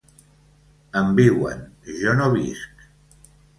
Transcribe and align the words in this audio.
Em 1.01 1.11
viuen, 1.19 1.63
jo 2.01 2.17
no 2.23 2.33
visc. 2.39 2.91